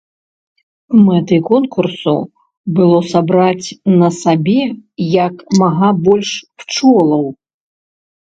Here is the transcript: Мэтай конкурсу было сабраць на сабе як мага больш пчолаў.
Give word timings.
Мэтай 1.07 1.41
конкурсу 1.49 2.13
было 2.79 2.95
сабраць 3.13 3.67
на 3.99 4.09
сабе 4.21 4.61
як 5.25 5.35
мага 5.65 5.89
больш 6.07 6.29
пчолаў. 6.63 7.23